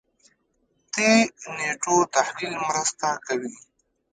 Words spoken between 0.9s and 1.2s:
دې